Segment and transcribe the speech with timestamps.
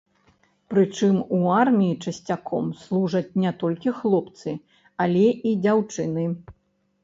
[0.73, 4.57] Прычым, у арміі часцяком служаць не толькі хлопцы,
[5.09, 6.23] але і дзяўчыны.